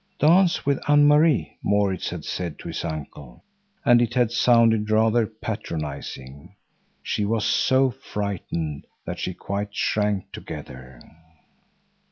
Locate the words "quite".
9.35-9.75